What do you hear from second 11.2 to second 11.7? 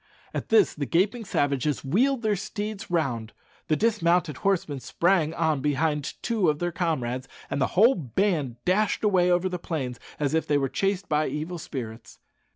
evil